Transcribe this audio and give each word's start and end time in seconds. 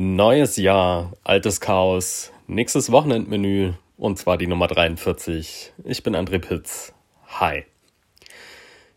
Neues 0.00 0.56
Jahr, 0.56 1.14
altes 1.24 1.60
Chaos, 1.60 2.30
nächstes 2.46 2.92
Wochenendmenü 2.92 3.72
und 3.96 4.16
zwar 4.16 4.38
die 4.38 4.46
Nummer 4.46 4.68
43. 4.68 5.72
Ich 5.82 6.04
bin 6.04 6.14
André 6.14 6.38
Pitz. 6.38 6.92
Hi. 7.26 7.64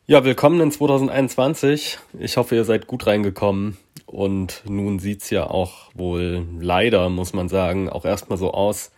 Ja, 0.06 0.24
willkommen 0.24 0.62
in 0.62 0.72
2021. 0.72 1.98
Ich 2.20 2.38
hoffe, 2.38 2.54
ihr 2.54 2.66
seid 2.66 2.86
gut 2.86 3.08
reingekommen 3.08 3.78
und 4.06 4.62
nun 4.68 5.00
sieht's 5.00 5.32
ja 5.32 5.50
auch 5.50 5.90
wohl 5.96 6.46
leider, 6.60 7.10
muss 7.10 7.34
man 7.34 7.50
sagen, 7.50 7.90
auch 7.90 8.06
erstmal 8.06 8.38
so 8.38 8.52
aus, 8.52 8.92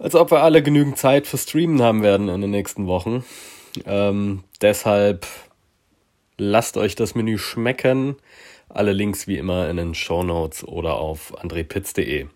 als 0.00 0.16
ob 0.16 0.32
wir 0.32 0.42
alle 0.42 0.60
genügend 0.60 0.98
Zeit 0.98 1.28
für 1.28 1.38
Streamen 1.38 1.82
haben 1.82 2.02
werden 2.02 2.28
in 2.28 2.40
den 2.40 2.50
nächsten 2.50 2.88
Wochen. 2.88 3.24
Ähm, 3.86 4.42
deshalb 4.60 5.24
lasst 6.36 6.76
euch 6.76 6.96
das 6.96 7.14
Menü 7.14 7.38
schmecken. 7.38 8.16
Alle 8.68 8.92
Links 8.92 9.26
wie 9.26 9.38
immer 9.38 9.68
in 9.68 9.76
den 9.76 9.94
Show 9.94 10.22
Notes 10.22 10.66
oder 10.66 10.96
auf 10.96 11.36
andrepitz.de. 11.38 12.26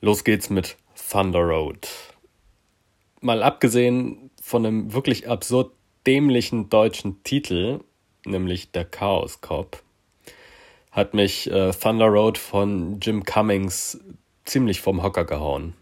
Los 0.00 0.24
geht's 0.24 0.50
mit 0.50 0.76
Thunder 1.10 1.40
Road. 1.40 1.88
Mal 3.20 3.42
abgesehen 3.42 4.30
von 4.40 4.66
einem 4.66 4.92
wirklich 4.92 5.28
absurd 5.28 5.72
dämlichen 6.06 6.68
deutschen 6.68 7.22
Titel, 7.22 7.80
nämlich 8.24 8.72
der 8.72 8.84
Chaos 8.84 9.40
Cop, 9.40 9.82
hat 10.90 11.14
mich 11.14 11.50
äh, 11.50 11.70
Thunder 11.72 12.06
Road 12.06 12.38
von 12.38 12.98
Jim 13.00 13.24
Cummings 13.24 14.00
ziemlich 14.44 14.80
vom 14.80 15.02
Hocker 15.02 15.24
gehauen. 15.24 15.74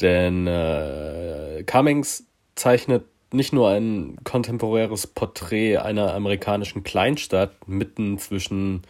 Denn 0.00 0.46
äh, 0.46 1.62
Cummings 1.66 2.24
zeichnet 2.54 3.04
nicht 3.32 3.52
nur 3.52 3.68
ein 3.68 4.16
kontemporäres 4.24 5.06
Porträt 5.06 5.78
einer 5.78 6.14
amerikanischen 6.14 6.82
Kleinstadt 6.82 7.68
mitten 7.68 8.18
zwischen 8.18 8.82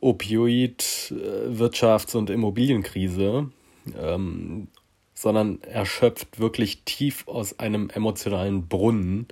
Opioid, 0.00 1.14
Wirtschafts- 1.48 2.16
und 2.16 2.30
Immobilienkrise, 2.30 3.50
ähm, 3.98 4.68
sondern 5.14 5.60
er 5.62 5.86
schöpft 5.86 6.38
wirklich 6.40 6.82
tief 6.84 7.26
aus 7.28 7.58
einem 7.58 7.88
emotionalen 7.90 8.68
Brunnen, 8.68 9.28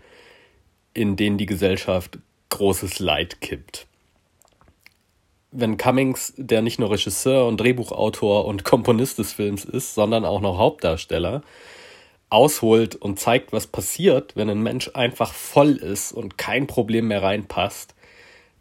in 0.94 1.16
den 1.16 1.36
die 1.36 1.46
Gesellschaft 1.46 2.18
großes 2.50 3.00
Leid 3.00 3.40
kippt. 3.40 3.86
Wenn 5.50 5.76
Cummings, 5.76 6.32
der 6.36 6.62
nicht 6.62 6.78
nur 6.78 6.90
Regisseur 6.90 7.46
und 7.46 7.60
Drehbuchautor 7.60 8.46
und 8.46 8.64
Komponist 8.64 9.18
des 9.18 9.32
Films 9.32 9.64
ist, 9.64 9.94
sondern 9.94 10.24
auch 10.24 10.40
noch 10.40 10.56
Hauptdarsteller, 10.56 11.42
ausholt 12.32 12.96
und 12.96 13.20
zeigt, 13.20 13.52
was 13.52 13.66
passiert, 13.66 14.36
wenn 14.36 14.48
ein 14.48 14.62
Mensch 14.62 14.90
einfach 14.94 15.32
voll 15.32 15.72
ist 15.76 16.12
und 16.12 16.38
kein 16.38 16.66
Problem 16.66 17.08
mehr 17.08 17.22
reinpasst, 17.22 17.94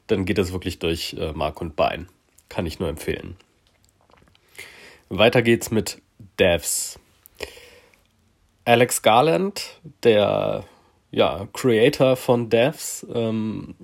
dann 0.08 0.26
geht 0.26 0.38
es 0.38 0.52
wirklich 0.52 0.80
durch 0.80 1.16
äh, 1.18 1.32
Mark 1.32 1.62
und 1.62 1.76
Bein. 1.76 2.10
Kann 2.50 2.66
ich 2.66 2.80
nur 2.80 2.90
empfehlen. 2.90 3.38
Weiter 5.10 5.42
geht's 5.42 5.72
mit 5.72 6.02
Devs. 6.38 7.00
Alex 8.66 9.02
Garland, 9.02 9.80
der 10.04 10.66
ja, 11.12 11.48
Creator 11.54 12.16
von 12.16 12.50
Devs, 12.50 13.06
ähm, 13.14 13.76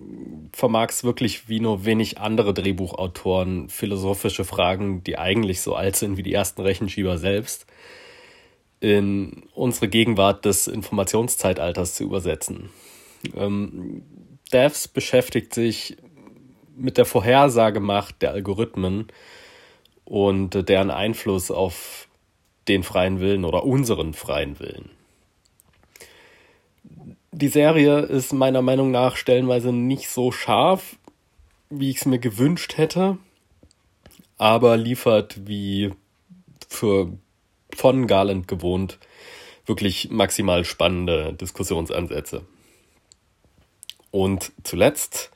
vermag 0.53 0.89
es 0.89 1.03
wirklich 1.03 1.49
wie 1.49 1.59
nur 1.59 1.85
wenig 1.85 2.19
andere 2.19 2.53
Drehbuchautoren 2.53 3.69
philosophische 3.69 4.45
Fragen, 4.45 5.03
die 5.03 5.17
eigentlich 5.17 5.61
so 5.61 5.75
alt 5.75 5.95
sind 5.97 6.17
wie 6.17 6.23
die 6.23 6.33
ersten 6.33 6.61
Rechenschieber 6.61 7.17
selbst, 7.17 7.67
in 8.79 9.43
unsere 9.53 9.87
Gegenwart 9.87 10.45
des 10.45 10.67
Informationszeitalters 10.67 11.95
zu 11.95 12.03
übersetzen. 12.03 12.69
Ähm, 13.35 14.03
Devs 14.53 14.87
beschäftigt 14.87 15.53
sich 15.53 15.97
mit 16.75 16.97
der 16.97 17.05
Vorhersagemacht 17.05 18.21
der 18.21 18.31
Algorithmen 18.31 19.07
und 20.05 20.69
deren 20.69 20.91
Einfluss 20.91 21.51
auf 21.51 22.07
den 22.67 22.83
freien 22.83 23.19
Willen 23.19 23.45
oder 23.45 23.63
unseren 23.63 24.13
freien 24.13 24.59
Willen. 24.59 24.91
Die 27.31 27.47
Serie 27.49 27.99
ist 27.99 28.33
meiner 28.33 28.61
Meinung 28.61 28.91
nach 28.91 29.15
stellenweise 29.15 29.71
nicht 29.71 30.09
so 30.09 30.31
scharf, 30.31 30.97
wie 31.69 31.89
ich 31.89 31.97
es 31.97 32.05
mir 32.05 32.19
gewünscht 32.19 32.77
hätte, 32.77 33.17
aber 34.37 34.77
liefert 34.77 35.47
wie 35.47 35.91
für 36.69 37.11
von 37.77 38.07
Garland 38.07 38.47
gewohnt 38.47 38.99
wirklich 39.67 40.09
maximal 40.09 40.65
spannende 40.65 41.33
Diskussionsansätze. 41.33 42.45
Und 44.11 44.51
zuletzt 44.63 45.31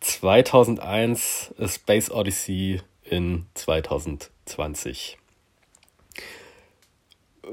2001 0.00 1.54
A 1.58 1.68
Space 1.68 2.10
Odyssey 2.10 2.80
in 3.02 3.46
2020. 3.54 5.18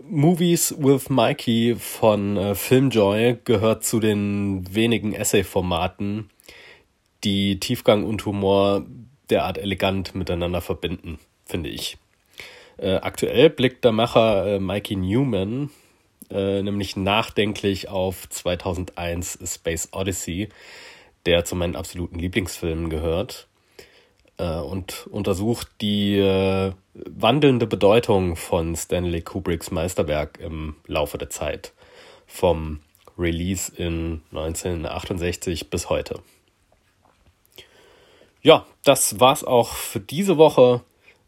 Movies 0.09 0.75
with 0.77 1.09
Mikey 1.09 1.75
von 1.77 2.37
äh, 2.37 2.55
Filmjoy 2.55 3.37
gehört 3.43 3.83
zu 3.83 3.99
den 3.99 4.63
wenigen 4.73 5.13
Essay-Formaten, 5.13 6.29
die 7.23 7.59
Tiefgang 7.59 8.03
und 8.03 8.25
Humor 8.25 8.85
derart 9.29 9.57
elegant 9.57 10.15
miteinander 10.15 10.61
verbinden, 10.61 11.19
finde 11.45 11.69
ich. 11.69 11.97
Äh, 12.77 12.95
aktuell 12.95 13.49
blickt 13.49 13.83
der 13.83 13.91
Macher 13.91 14.55
äh, 14.55 14.59
Mikey 14.59 14.95
Newman 14.95 15.69
äh, 16.29 16.61
nämlich 16.61 16.95
nachdenklich 16.95 17.89
auf 17.89 18.27
2001 18.29 19.39
Space 19.45 19.89
Odyssey, 19.91 20.49
der 21.25 21.45
zu 21.45 21.55
meinen 21.55 21.75
absoluten 21.75 22.17
Lieblingsfilmen 22.17 22.89
gehört 22.89 23.47
äh, 24.37 24.57
und 24.57 25.07
untersucht 25.07 25.67
die 25.81 26.17
äh, 26.17 26.73
wandelnde 26.93 27.67
Bedeutung 27.67 28.35
von 28.35 28.75
Stanley 28.75 29.21
Kubricks 29.21 29.71
Meisterwerk 29.71 30.39
im 30.39 30.75
Laufe 30.87 31.17
der 31.17 31.29
Zeit, 31.29 31.73
vom 32.25 32.79
Release 33.17 33.71
in 33.75 34.23
1968 34.31 35.69
bis 35.69 35.89
heute. 35.89 36.19
Ja, 38.41 38.65
das 38.83 39.19
war's 39.19 39.43
auch 39.43 39.69
für 39.69 39.99
diese 39.99 40.37
Woche 40.37 40.81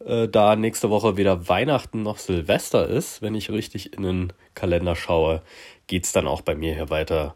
äh, 0.06 0.28
da 0.28 0.56
nächste 0.56 0.90
Woche 0.90 1.18
weder 1.18 1.48
Weihnachten 1.48 2.04
noch 2.04 2.18
Silvester 2.18 2.88
ist, 2.88 3.22
wenn 3.22 3.36
ich 3.36 3.50
richtig 3.50 3.94
in 3.94 4.04
den 4.04 4.34
Kalender 4.54 4.96
schaue, 4.96 5.42
geht's 5.88 6.12
dann 6.12 6.28
auch 6.28 6.42
bei 6.42 6.56
mir 6.56 6.74
hier 6.74 6.90
weiter. 6.90 7.36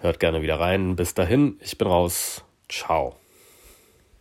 Hört 0.00 0.20
gerne 0.20 0.42
wieder 0.42 0.60
rein. 0.60 0.96
Bis 0.96 1.14
dahin, 1.14 1.58
ich 1.60 1.78
bin 1.78 1.88
raus. 1.88 2.44
Ciao. 2.68 3.16